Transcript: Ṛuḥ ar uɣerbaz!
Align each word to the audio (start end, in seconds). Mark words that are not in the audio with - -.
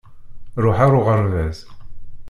Ṛuḥ 0.63 0.77
ar 0.85 0.93
uɣerbaz! 0.99 1.57